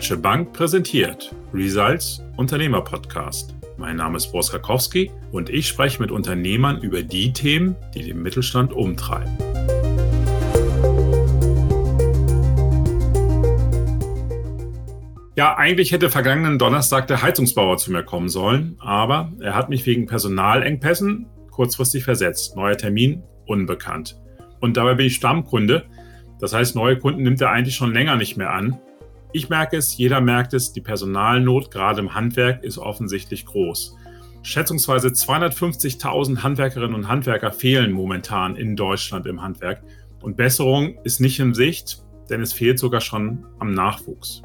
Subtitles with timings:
[0.00, 3.54] Deutsche Bank präsentiert Results Unternehmer Podcast.
[3.76, 8.22] Mein Name ist Boris Karkowski und ich spreche mit Unternehmern über die Themen, die den
[8.22, 9.30] Mittelstand umtreiben.
[15.36, 19.84] Ja, eigentlich hätte vergangenen Donnerstag der Heizungsbauer zu mir kommen sollen, aber er hat mich
[19.84, 22.56] wegen Personalengpässen kurzfristig versetzt.
[22.56, 24.18] Neuer Termin unbekannt.
[24.60, 25.84] Und dabei bin ich Stammkunde.
[26.38, 28.80] Das heißt, neue Kunden nimmt er eigentlich schon länger nicht mehr an.
[29.32, 33.96] Ich merke es, jeder merkt es, die Personalnot gerade im Handwerk ist offensichtlich groß.
[34.42, 39.82] Schätzungsweise 250.000 Handwerkerinnen und Handwerker fehlen momentan in Deutschland im Handwerk.
[40.20, 44.42] Und Besserung ist nicht in Sicht, denn es fehlt sogar schon am Nachwuchs.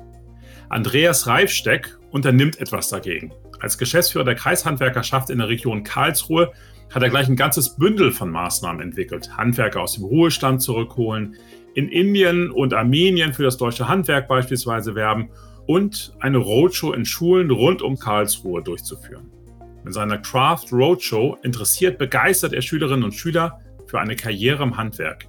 [0.70, 3.34] Andreas Reifsteck unternimmt etwas dagegen.
[3.60, 6.52] Als Geschäftsführer der Kreishandwerkerschaft in der Region Karlsruhe
[6.94, 9.36] hat er gleich ein ganzes Bündel von Maßnahmen entwickelt.
[9.36, 11.36] Handwerker aus dem Ruhestand zurückholen,
[11.76, 15.30] in Indien und Armenien für das deutsche Handwerk beispielsweise werben
[15.68, 19.30] und eine Roadshow in Schulen rund um Karlsruhe durchzuführen.
[19.84, 25.28] Mit seiner Craft Roadshow interessiert, begeistert er Schülerinnen und Schüler für eine Karriere im Handwerk.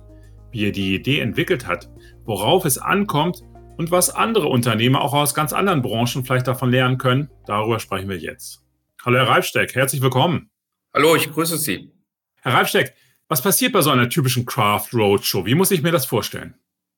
[0.53, 1.91] Wie er die Idee entwickelt hat,
[2.25, 3.42] worauf es ankommt
[3.77, 8.08] und was andere Unternehmer auch aus ganz anderen Branchen vielleicht davon lernen können, darüber sprechen
[8.08, 8.64] wir jetzt.
[9.05, 10.48] Hallo Herr Reifsteck, herzlich willkommen.
[10.94, 11.92] Hallo, ich grüße Sie.
[12.41, 12.94] Herr Reifsteck,
[13.28, 15.46] was passiert bei so einer typischen Craft Roadshow?
[15.46, 16.55] Wie muss ich mir das vorstellen?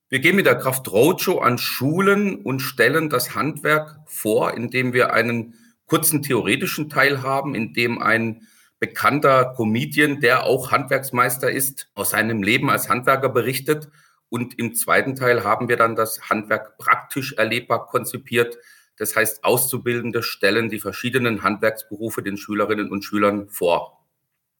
[0.08, 5.12] Wir gehen mit der Craft Roadshow an Schulen und stellen das Handwerk vor, indem wir
[5.12, 5.54] einen
[5.86, 8.46] kurzen theoretischen Teil haben, in dem ein
[8.78, 13.88] bekannter Comedian, der auch Handwerksmeister ist, aus seinem Leben als Handwerker berichtet.
[14.28, 18.58] Und im zweiten Teil haben wir dann das Handwerk praktisch erlebbar konzipiert,
[18.98, 23.97] das heißt, Auszubildende stellen die verschiedenen Handwerksberufe den Schülerinnen und Schülern vor.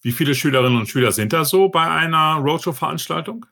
[0.03, 3.47] Wie viele Schülerinnen und Schüler sind da so bei einer Roadshow-Veranstaltung?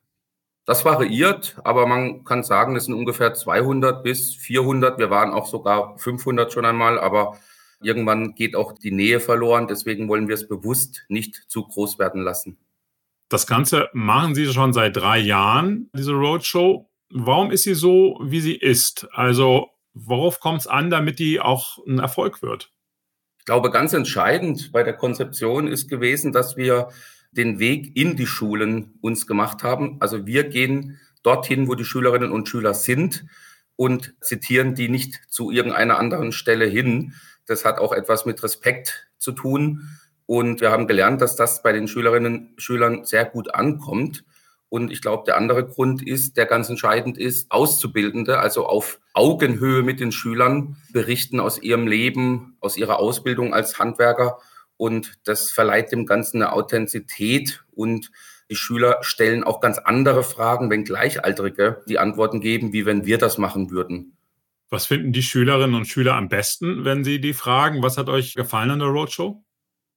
[0.65, 4.99] Das variiert, aber man kann sagen, es sind ungefähr 200 bis 400.
[4.99, 7.39] Wir waren auch sogar 500 schon einmal, aber
[7.81, 9.69] irgendwann geht auch die Nähe verloren.
[9.69, 12.59] Deswegen wollen wir es bewusst nicht zu groß werden lassen.
[13.29, 16.89] Das Ganze machen Sie schon seit drei Jahren, diese Roadshow.
[17.11, 19.09] Warum ist sie so, wie sie ist?
[19.13, 22.71] Also Worauf kommt es an, damit die auch ein Erfolg wird?
[23.47, 26.89] Ich glaube, ganz entscheidend bei der Konzeption ist gewesen, dass wir
[27.31, 29.99] den Weg in die Schulen uns gemacht haben.
[30.01, 33.25] Also wir gehen dorthin, wo die Schülerinnen und Schüler sind
[33.77, 37.15] und zitieren die nicht zu irgendeiner anderen Stelle hin.
[37.47, 39.91] Das hat auch etwas mit Respekt zu tun.
[40.27, 44.25] Und wir haben gelernt, dass das bei den Schülerinnen und Schülern sehr gut ankommt.
[44.77, 49.83] Und ich glaube, der andere Grund ist, der ganz entscheidend ist, Auszubildende, also auf Augenhöhe
[49.83, 54.37] mit den Schülern berichten aus ihrem Leben, aus ihrer Ausbildung als Handwerker.
[54.77, 58.11] Und das verleiht dem Ganzen eine Authentizität und
[58.51, 63.17] die Schüler stellen auch ganz andere Fragen, wenn Gleichaltrige die Antworten geben, wie wenn wir
[63.17, 64.19] das machen würden.
[64.69, 67.83] Was finden die Schülerinnen und Schüler am besten, wenn sie die fragen?
[67.83, 69.43] Was hat euch gefallen an der Roadshow?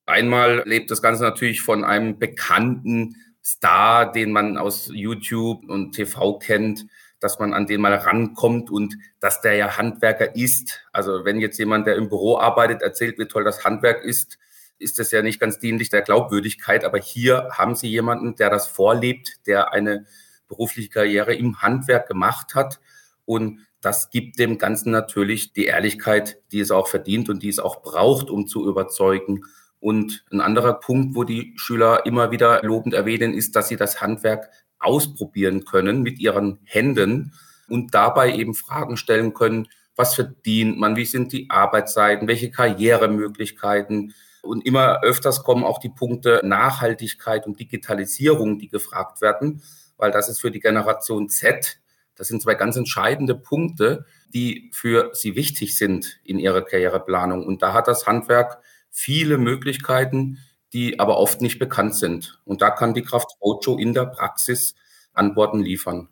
[0.06, 3.18] Einmal lebt das Ganze natürlich von einem bekannten
[3.50, 6.86] Star, den man aus YouTube und TV kennt,
[7.20, 10.82] dass man an den mal rankommt und dass der ja Handwerker ist.
[10.94, 14.38] Also wenn jetzt jemand, der im Büro arbeitet, erzählt, wie toll das Handwerk ist,
[14.78, 16.86] ist das ja nicht ganz dienlich der Glaubwürdigkeit.
[16.86, 20.06] Aber hier haben Sie jemanden, der das vorlebt, der eine
[20.48, 22.80] berufliche Karriere im Handwerk gemacht hat.
[23.26, 27.60] Und das gibt dem Ganzen natürlich die Ehrlichkeit, die es auch verdient und die es
[27.60, 29.44] auch braucht, um zu überzeugen.
[29.80, 34.02] Und ein anderer Punkt, wo die Schüler immer wieder lobend erwähnen, ist, dass sie das
[34.02, 37.34] Handwerk ausprobieren können mit ihren Händen
[37.70, 44.14] und dabei eben Fragen stellen können, was verdient man, wie sind die Arbeitszeiten, welche Karrieremöglichkeiten.
[44.42, 49.62] Und immer öfters kommen auch die Punkte Nachhaltigkeit und Digitalisierung, die gefragt werden,
[49.98, 51.80] weil das ist für die Generation Z,
[52.16, 57.46] das sind zwei ganz entscheidende Punkte, die für sie wichtig sind in ihrer Karriereplanung.
[57.46, 58.62] Und da hat das Handwerk
[58.92, 60.40] viele Möglichkeiten,
[60.74, 62.40] die aber oft nicht bekannt sind.
[62.46, 64.76] Und da kann die Kraft Roadshow in der Praxis
[65.14, 66.10] Antworten liefern.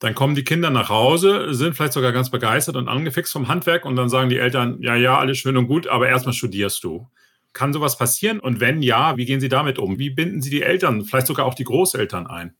[0.00, 3.84] Dann kommen die Kinder nach Hause, sind vielleicht sogar ganz begeistert und angefixt vom Handwerk
[3.84, 7.06] und dann sagen die Eltern, ja, ja, alles schön und gut, aber erstmal studierst du.
[7.52, 8.40] Kann sowas passieren?
[8.40, 9.98] Und wenn ja, wie gehen Sie damit um?
[9.98, 12.56] Wie binden Sie die Eltern, vielleicht sogar auch die Großeltern ein?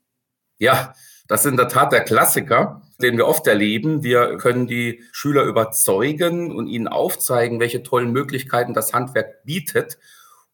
[0.58, 0.94] Ja,
[1.26, 4.02] das ist in der Tat der Klassiker, den wir oft erleben.
[4.02, 9.98] Wir können die Schüler überzeugen und ihnen aufzeigen, welche tollen Möglichkeiten das Handwerk bietet.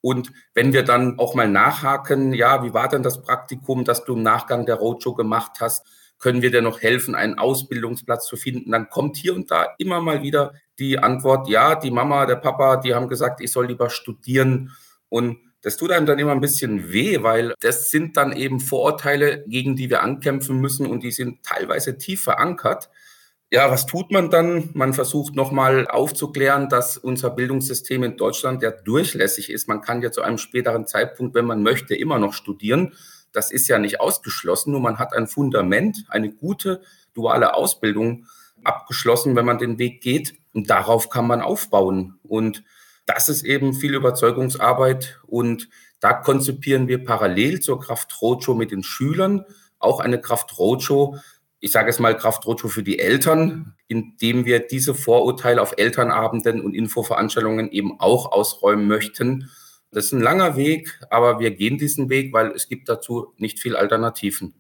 [0.00, 4.14] Und wenn wir dann auch mal nachhaken, ja, wie war denn das Praktikum, das du
[4.14, 5.86] im Nachgang der Roadshow gemacht hast?
[6.18, 8.70] Können wir dir noch helfen, einen Ausbildungsplatz zu finden?
[8.70, 12.76] Dann kommt hier und da immer mal wieder die Antwort, ja, die Mama, der Papa,
[12.76, 14.72] die haben gesagt, ich soll lieber studieren.
[15.08, 19.44] Und das tut einem dann immer ein bisschen weh, weil das sind dann eben Vorurteile,
[19.46, 22.90] gegen die wir ankämpfen müssen und die sind teilweise tief verankert.
[23.50, 24.70] Ja, was tut man dann?
[24.74, 29.68] Man versucht nochmal aufzuklären, dass unser Bildungssystem in Deutschland ja durchlässig ist.
[29.68, 32.92] Man kann ja zu einem späteren Zeitpunkt, wenn man möchte, immer noch studieren.
[33.32, 36.82] Das ist ja nicht ausgeschlossen, nur man hat ein Fundament, eine gute
[37.14, 38.26] duale Ausbildung
[38.64, 40.34] abgeschlossen, wenn man den Weg geht.
[40.52, 42.18] Und darauf kann man aufbauen.
[42.22, 42.64] Und
[43.08, 45.20] das ist eben viel Überzeugungsarbeit.
[45.26, 45.68] Und
[45.98, 49.44] da konzipieren wir parallel zur Kraft Roadshow mit den Schülern
[49.78, 51.18] auch eine Kraft Roadshow,
[51.60, 56.74] ich sage es mal, Kraftrotschuh für die Eltern, indem wir diese Vorurteile auf Elternabenden und
[56.74, 59.50] Infoveranstaltungen eben auch ausräumen möchten.
[59.90, 63.58] Das ist ein langer Weg, aber wir gehen diesen Weg, weil es gibt dazu nicht
[63.58, 64.54] viel Alternativen.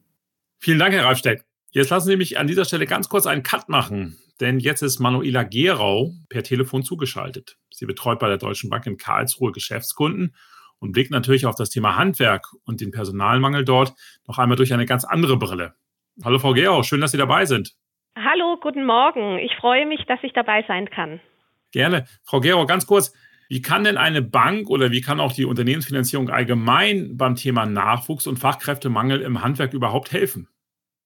[0.58, 1.44] Vielen Dank, Herr Ralfsteck.
[1.70, 4.98] Jetzt lassen Sie mich an dieser Stelle ganz kurz einen Cut machen, denn jetzt ist
[4.98, 7.56] Manuela Gerau per Telefon zugeschaltet.
[7.70, 10.34] Sie betreut bei der Deutschen Bank in Karlsruhe Geschäftskunden
[10.78, 13.94] und blickt natürlich auf das Thema Handwerk und den Personalmangel dort
[14.26, 15.74] noch einmal durch eine ganz andere Brille.
[16.24, 17.74] Hallo Frau Georg, schön, dass Sie dabei sind.
[18.16, 19.38] Hallo, guten Morgen.
[19.38, 21.20] Ich freue mich, dass ich dabei sein kann.
[21.70, 22.06] Gerne.
[22.24, 23.12] Frau Gero, ganz kurz,
[23.48, 28.26] wie kann denn eine Bank oder wie kann auch die Unternehmensfinanzierung allgemein beim Thema Nachwuchs
[28.26, 30.48] und Fachkräftemangel im Handwerk überhaupt helfen?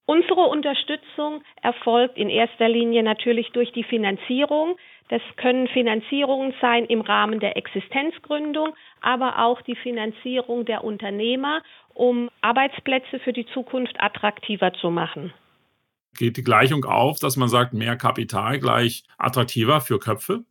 [0.05, 4.77] Unsere Unterstützung erfolgt in erster Linie natürlich durch die Finanzierung.
[5.09, 11.63] Das können Finanzierungen sein im Rahmen der Existenzgründung, aber auch die Finanzierung der Unternehmer
[11.95, 15.33] um Arbeitsplätze für die Zukunft attraktiver zu machen.
[16.19, 20.45] Geht die Gleichung auf, dass man sagt, mehr Kapital gleich attraktiver für Köpfe?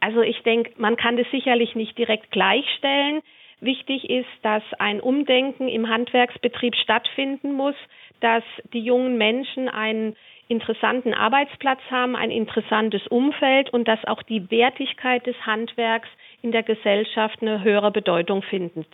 [0.00, 3.22] Also ich denke, man kann das sicherlich nicht direkt gleichstellen.
[3.60, 7.76] Wichtig ist, dass ein Umdenken im Handwerksbetrieb stattfinden muss,
[8.22, 10.16] dass die jungen Menschen einen
[10.48, 16.08] interessanten Arbeitsplatz haben, ein interessantes Umfeld und dass auch die Wertigkeit des Handwerks
[16.42, 18.86] in der Gesellschaft eine höhere Bedeutung findet.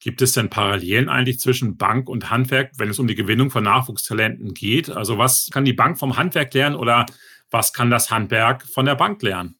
[0.00, 3.64] Gibt es denn Parallelen eigentlich zwischen Bank und Handwerk, wenn es um die Gewinnung von
[3.64, 4.90] Nachwuchstalenten geht?
[4.90, 7.06] Also was kann die Bank vom Handwerk lernen oder
[7.50, 9.56] was kann das Handwerk von der Bank lernen?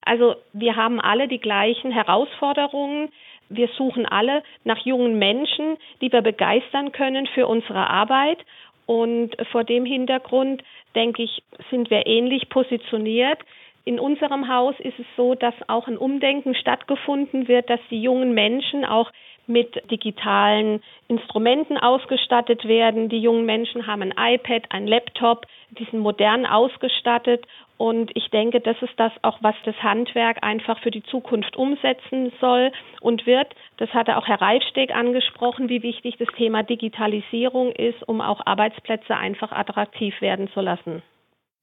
[0.00, 3.10] Also wir haben alle die gleichen Herausforderungen.
[3.48, 8.38] Wir suchen alle nach jungen Menschen, die wir begeistern können für unsere Arbeit.
[8.86, 10.62] Und vor dem Hintergrund,
[10.94, 13.38] denke ich, sind wir ähnlich positioniert.
[13.84, 18.34] In unserem Haus ist es so, dass auch ein Umdenken stattgefunden wird, dass die jungen
[18.34, 19.12] Menschen auch
[19.46, 23.08] mit digitalen Instrumenten ausgestattet werden.
[23.08, 27.46] Die jungen Menschen haben ein iPad, ein Laptop, die sind modern ausgestattet.
[27.78, 32.32] Und ich denke, das ist das auch, was das Handwerk einfach für die Zukunft umsetzen
[32.40, 33.54] soll und wird.
[33.76, 39.14] Das hatte auch Herr Reifsteg angesprochen, wie wichtig das Thema Digitalisierung ist, um auch Arbeitsplätze
[39.14, 41.02] einfach attraktiv werden zu lassen.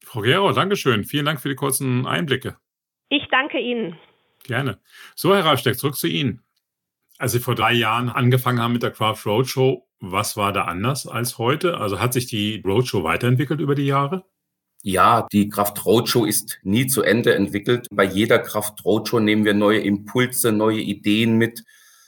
[0.04, 1.04] Frau Gero, Dankeschön.
[1.04, 2.58] Vielen Dank für die kurzen Einblicke.
[3.10, 3.98] Ich danke Ihnen.
[4.46, 4.80] Gerne.
[5.16, 6.44] So, Herr Reifsteg, zurück zu Ihnen.
[7.18, 11.08] Als Sie vor drei Jahren angefangen haben mit der Craft Roadshow, was war da anders
[11.08, 11.78] als heute?
[11.78, 14.26] Also hat sich die Roadshow weiterentwickelt über die Jahre?
[14.86, 17.88] Ja, die Kraft Roadshow ist nie zu Ende entwickelt.
[17.90, 21.64] Bei jeder Kraft Roadshow nehmen wir neue Impulse, neue Ideen mit.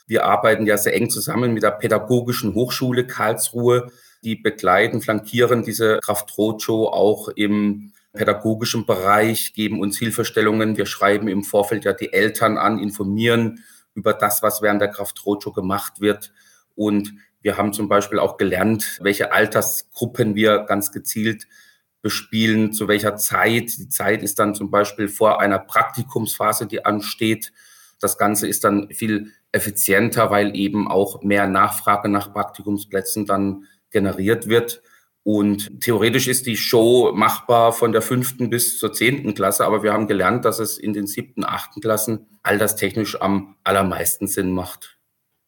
[0.06, 3.90] Wir arbeiten ja sehr eng zusammen mit der Pädagogischen Hochschule Karlsruhe.
[4.22, 10.76] Die begleiten, flankieren diese Kraft Roadshow auch im pädagogischen Bereich, geben uns Hilfestellungen.
[10.76, 13.64] Wir schreiben im Vorfeld ja die Eltern an, informieren
[13.94, 16.32] über das, was während der Kraft-Roadshow gemacht wird.
[16.74, 21.46] Und wir haben zum Beispiel auch gelernt, welche Altersgruppen wir ganz gezielt
[22.06, 23.76] bespielen, zu welcher Zeit.
[23.78, 27.52] Die Zeit ist dann zum Beispiel vor einer Praktikumsphase, die ansteht.
[27.98, 34.46] Das Ganze ist dann viel effizienter, weil eben auch mehr Nachfrage nach Praktikumsplätzen dann generiert
[34.48, 34.82] wird.
[35.24, 39.92] Und theoretisch ist die Show machbar von der fünften bis zur zehnten Klasse, aber wir
[39.92, 44.95] haben gelernt, dass es in den siebten, achten Klassen alterstechnisch am allermeisten Sinn macht.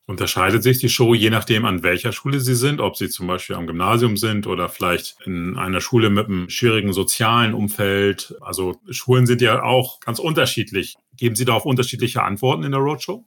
[0.09, 3.57] Unterscheidet sich die Show je nachdem, an welcher Schule Sie sind, ob Sie zum Beispiel
[3.57, 8.35] am Gymnasium sind oder vielleicht in einer Schule mit einem schwierigen sozialen Umfeld?
[8.41, 10.97] Also Schulen sind ja auch ganz unterschiedlich.
[11.19, 13.27] Geben Sie darauf unterschiedliche Antworten in der Roadshow?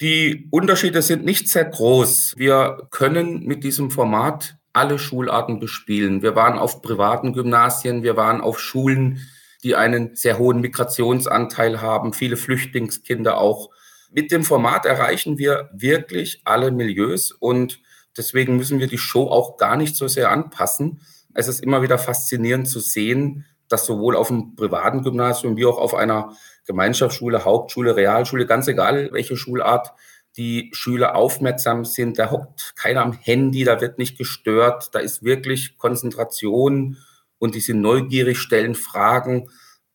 [0.00, 2.32] Die Unterschiede sind nicht sehr groß.
[2.38, 6.22] Wir können mit diesem Format alle Schularten bespielen.
[6.22, 9.20] Wir waren auf privaten Gymnasien, wir waren auf Schulen,
[9.64, 13.68] die einen sehr hohen Migrationsanteil haben, viele Flüchtlingskinder auch.
[14.14, 17.80] Mit dem Format erreichen wir wirklich alle Milieus und
[18.14, 21.00] deswegen müssen wir die Show auch gar nicht so sehr anpassen.
[21.32, 25.78] Es ist immer wieder faszinierend zu sehen, dass sowohl auf dem privaten Gymnasium wie auch
[25.78, 29.92] auf einer Gemeinschaftsschule, Hauptschule, Realschule, ganz egal welche Schulart,
[30.36, 32.18] die Schüler aufmerksam sind.
[32.18, 36.98] Da hockt keiner am Handy, da wird nicht gestört, da ist wirklich Konzentration
[37.38, 39.48] und die sind neugierig, stellen Fragen.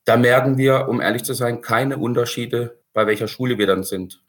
[0.05, 4.23] Da merken wir, um ehrlich zu sein, keine Unterschiede, bei welcher Schule wir dann sind.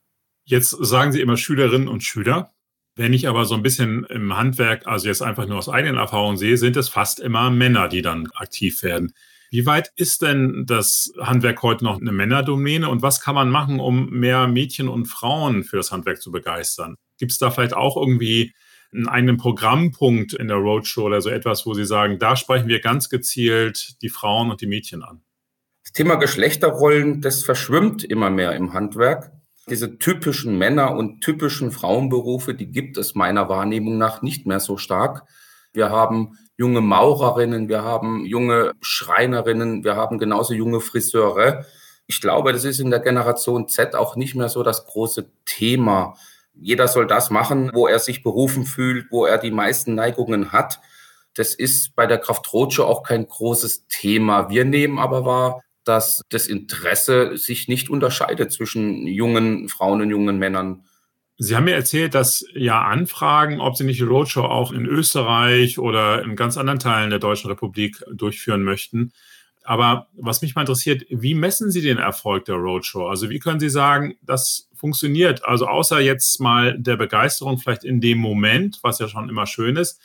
[0.44, 2.52] Jetzt sagen Sie immer Schülerinnen und Schüler.
[2.96, 6.36] Wenn ich aber so ein bisschen im Handwerk, also jetzt einfach nur aus eigenen Erfahrungen
[6.36, 9.14] sehe, sind es fast immer Männer, die dann aktiv werden.
[9.50, 13.80] Wie weit ist denn das Handwerk heute noch eine Männerdomäne und was kann man machen,
[13.80, 16.96] um mehr Mädchen und Frauen für das Handwerk zu begeistern?
[17.16, 18.52] Gibt es da vielleicht auch irgendwie
[18.92, 22.80] einen eigenen Programmpunkt in der Roadshow oder so etwas, wo Sie sagen, da sprechen wir
[22.80, 25.22] ganz gezielt die Frauen und die Mädchen an?
[25.88, 29.32] Das Thema Geschlechterrollen, das verschwimmt immer mehr im Handwerk.
[29.70, 34.76] Diese typischen Männer- und typischen Frauenberufe, die gibt es meiner Wahrnehmung nach nicht mehr so
[34.76, 35.24] stark.
[35.72, 41.64] Wir haben junge Maurerinnen, wir haben junge Schreinerinnen, wir haben genauso junge Friseure.
[42.06, 46.18] Ich glaube, das ist in der Generation Z auch nicht mehr so das große Thema.
[46.52, 50.80] Jeder soll das machen, wo er sich berufen fühlt, wo er die meisten Neigungen hat.
[51.32, 54.50] Das ist bei der Kraft Rotsche auch kein großes Thema.
[54.50, 60.38] Wir nehmen aber wahr, dass das Interesse sich nicht unterscheidet zwischen jungen Frauen und jungen
[60.38, 60.84] Männern.
[61.38, 65.78] Sie haben mir erzählt, dass ja Anfragen, ob Sie nicht die Roadshow auch in Österreich
[65.78, 69.12] oder in ganz anderen Teilen der Deutschen Republik durchführen möchten.
[69.62, 73.06] Aber was mich mal interessiert, wie messen Sie den Erfolg der Roadshow?
[73.06, 75.44] Also wie können Sie sagen, das funktioniert?
[75.44, 79.76] Also außer jetzt mal der Begeisterung vielleicht in dem Moment, was ja schon immer schön
[79.76, 80.00] ist,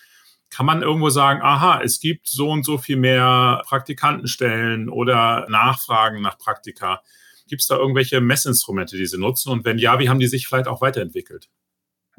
[0.53, 6.21] kann man irgendwo sagen, aha, es gibt so und so viel mehr Praktikantenstellen oder Nachfragen
[6.21, 7.01] nach Praktika.
[7.47, 9.51] Gibt es da irgendwelche Messinstrumente, die Sie nutzen?
[9.51, 11.49] Und wenn ja, wie haben die sich vielleicht auch weiterentwickelt?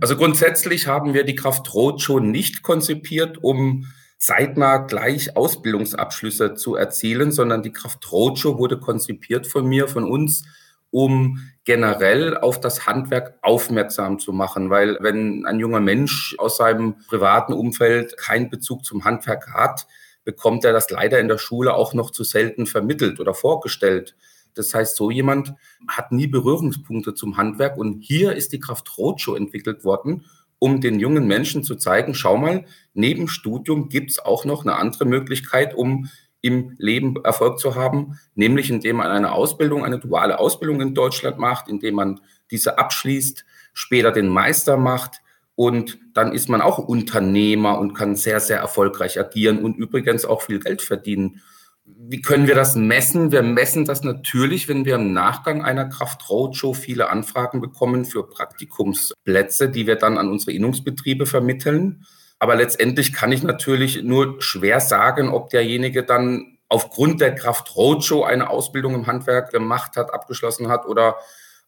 [0.01, 3.87] Also grundsätzlich haben wir die Kraft Roadshow nicht konzipiert, um
[4.19, 10.45] zeitnah gleich Ausbildungsabschlüsse zu erzielen, sondern die Kraft Roadshow wurde konzipiert von mir, von uns,
[10.95, 16.95] um generell auf das Handwerk aufmerksam zu machen, weil wenn ein junger Mensch aus seinem
[17.09, 19.89] privaten Umfeld keinen Bezug zum Handwerk hat,
[20.23, 24.15] bekommt er das leider in der Schule auch noch zu selten vermittelt oder vorgestellt.
[24.55, 25.55] Das heißt, so jemand
[25.89, 27.77] hat nie Berührungspunkte zum Handwerk.
[27.77, 30.27] Und hier ist die Kraft Roadshow entwickelt worden,
[30.61, 34.77] um den jungen Menschen zu zeigen, schau mal, neben Studium gibt es auch noch eine
[34.77, 36.09] andere Möglichkeit, um
[36.45, 41.39] im Leben Erfolg zu haben, nämlich indem man eine Ausbildung, eine duale Ausbildung in Deutschland
[41.39, 42.21] macht, indem man
[42.51, 45.23] diese abschließt, später den Meister macht
[45.55, 50.43] und dann ist man auch Unternehmer und kann sehr, sehr erfolgreich agieren und übrigens auch
[50.43, 51.41] viel Geld verdienen.
[51.87, 53.33] Wie können wir das messen?
[53.33, 58.29] Wir messen das natürlich, wenn wir im Nachgang einer Kraft Roadshow viele Anfragen bekommen für
[58.29, 62.05] Praktikumsplätze, die wir dann an unsere Innungsbetriebe vermitteln.
[62.45, 68.23] Aber letztendlich kann ich natürlich nur schwer sagen, ob derjenige dann aufgrund der Kraft Roadshow
[68.23, 71.17] eine Ausbildung im Handwerk gemacht hat, abgeschlossen hat oder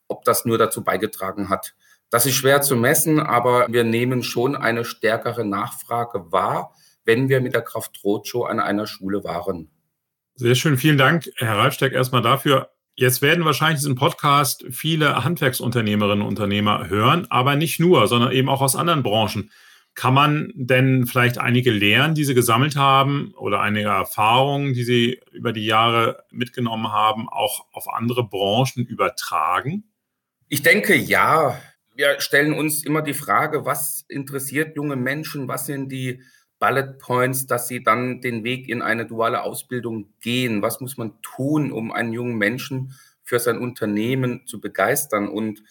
[0.07, 1.75] ob das nur dazu beigetragen hat.
[2.11, 6.75] Das ist schwer zu messen, aber wir nehmen schon eine stärkere Nachfrage wahr,
[7.07, 9.71] wenn wir mit der Kraft Roadshow an einer Schule waren.
[10.35, 12.69] Sehr schön, vielen Dank, Herr Reifsteck, erstmal dafür.
[12.97, 18.51] Jetzt werden wahrscheinlich diesen Podcast viele Handwerksunternehmerinnen und Unternehmer hören, aber nicht nur, sondern eben
[18.51, 19.51] auch aus anderen Branchen.
[19.97, 25.21] Kann man denn vielleicht einige Lehren, die Sie gesammelt haben oder einige Erfahrungen, die Sie
[25.33, 29.85] über die Jahre mitgenommen haben, auch auf andere Branchen übertragen?
[30.49, 31.59] Ich denke ja.
[31.95, 35.49] Wir stellen uns immer die Frage, was interessiert junge Menschen?
[35.49, 36.23] Was sind die
[36.59, 40.61] Bullet Points, dass sie dann den Weg in eine duale Ausbildung gehen?
[40.61, 45.27] Was muss man tun, um einen jungen Menschen für sein Unternehmen zu begeistern?
[45.27, 45.63] Und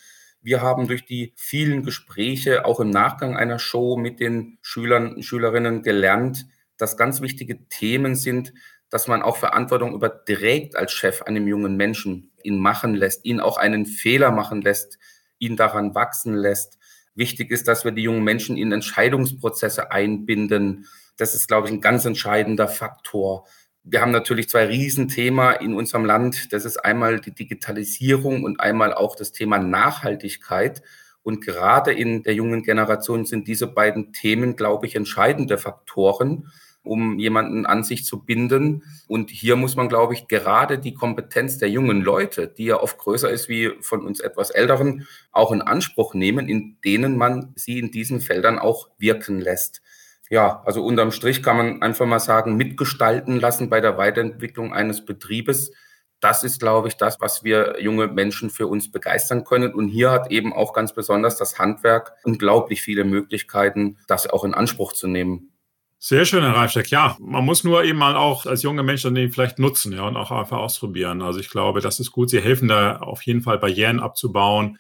[0.46, 5.24] wir haben durch die vielen Gespräche auch im Nachgang einer Show mit den Schülern und
[5.24, 6.46] Schülerinnen gelernt,
[6.78, 8.54] dass ganz wichtige Themen sind,
[8.90, 13.58] dass man auch Verantwortung überträgt als Chef einem jungen Menschen, ihn machen lässt, ihn auch
[13.58, 14.98] einen Fehler machen lässt,
[15.40, 16.78] ihn daran wachsen lässt
[17.16, 20.86] Wichtig ist, dass wir die jungen Menschen in Entscheidungsprozesse einbinden.
[21.16, 23.48] Das ist, glaube ich, ein ganz entscheidender Faktor.
[23.88, 26.52] Wir haben natürlich zwei Riesenthema in unserem Land.
[26.52, 30.82] Das ist einmal die Digitalisierung und einmal auch das Thema Nachhaltigkeit.
[31.22, 36.50] Und gerade in der jungen Generation sind diese beiden Themen, glaube ich, entscheidende Faktoren
[36.86, 38.84] um jemanden an sich zu binden.
[39.08, 42.98] Und hier muss man, glaube ich, gerade die Kompetenz der jungen Leute, die ja oft
[42.98, 47.80] größer ist wie von uns etwas Älteren, auch in Anspruch nehmen, in denen man sie
[47.80, 49.82] in diesen Feldern auch wirken lässt.
[50.30, 55.06] Ja, also unterm Strich kann man einfach mal sagen, mitgestalten lassen bei der Weiterentwicklung eines
[55.06, 55.72] Betriebes.
[56.20, 59.74] Das ist, glaube ich, das, was wir junge Menschen für uns begeistern können.
[59.74, 64.56] Und hier hat eben auch ganz besonders das Handwerk unglaublich viele Möglichkeiten, das auch in
[64.56, 65.52] Anspruch zu nehmen.
[66.00, 66.90] Sehr schön, Herr Reifsteck.
[66.90, 70.08] Ja, man muss nur eben mal auch als junger Mensch dann den vielleicht nutzen, ja,
[70.08, 71.22] und auch einfach ausprobieren.
[71.22, 72.30] Also ich glaube, das ist gut.
[72.30, 74.78] Sie helfen da auf jeden Fall Barrieren abzubauen.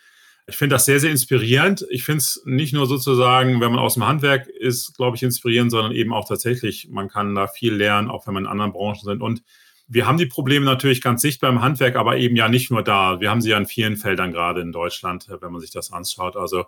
[0.48, 1.86] Ich finde das sehr, sehr inspirierend.
[1.90, 5.72] Ich finde es nicht nur sozusagen, wenn man aus dem Handwerk ist, glaube ich, inspirierend,
[5.72, 9.04] sondern eben auch tatsächlich, man kann da viel lernen, auch wenn man in anderen Branchen
[9.04, 9.22] sind.
[9.22, 9.42] Und
[9.88, 13.20] wir haben die Probleme natürlich ganz sichtbar im Handwerk, aber eben ja nicht nur da.
[13.20, 16.36] Wir haben sie ja in vielen Feldern gerade in Deutschland, wenn man sich das anschaut.
[16.36, 16.66] Also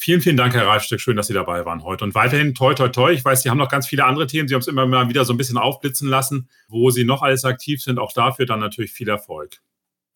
[0.00, 1.00] Vielen, vielen Dank, Herr Reifsteck.
[1.00, 2.04] Schön, dass Sie dabei waren heute.
[2.04, 3.10] Und weiterhin toi, toi, toi.
[3.10, 4.46] Ich weiß, Sie haben noch ganz viele andere Themen.
[4.46, 7.44] Sie haben es immer mal wieder so ein bisschen aufblitzen lassen, wo Sie noch alles
[7.44, 7.98] aktiv sind.
[7.98, 9.58] Auch dafür dann natürlich viel Erfolg.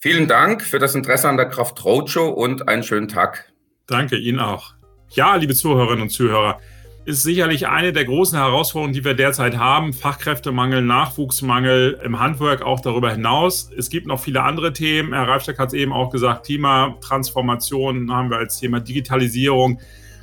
[0.02, 3.52] Vielen Dank für das Interesse an der Kraft Roadshow und einen schönen Tag.
[3.86, 4.74] Danke Ihnen auch.
[5.10, 6.58] Ja, liebe Zuhörerinnen und Zuhörer,
[7.04, 9.92] ist sicherlich eine der großen Herausforderungen, die wir derzeit haben.
[9.92, 13.70] Fachkräftemangel, Nachwuchsmangel im Handwerk auch darüber hinaus.
[13.78, 15.12] Es gibt noch viele andere Themen.
[15.12, 19.78] Herr Reifsteck hat es eben auch gesagt, Klimatransformation haben wir als Thema Digitalisierung.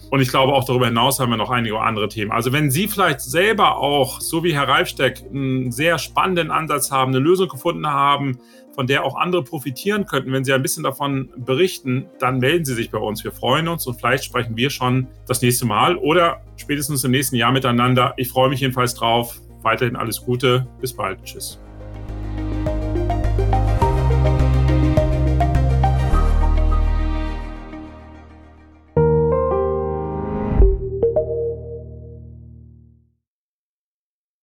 [0.09, 2.31] Und ich glaube, auch darüber hinaus haben wir noch einige andere Themen.
[2.31, 7.11] Also wenn Sie vielleicht selber auch, so wie Herr Reifsteck, einen sehr spannenden Ansatz haben,
[7.11, 8.39] eine Lösung gefunden haben,
[8.73, 12.73] von der auch andere profitieren könnten, wenn Sie ein bisschen davon berichten, dann melden Sie
[12.73, 13.23] sich bei uns.
[13.23, 17.35] Wir freuen uns und vielleicht sprechen wir schon das nächste Mal oder spätestens im nächsten
[17.35, 18.13] Jahr miteinander.
[18.17, 19.39] Ich freue mich jedenfalls drauf.
[19.61, 20.67] Weiterhin alles Gute.
[20.79, 21.23] Bis bald.
[21.23, 21.59] Tschüss.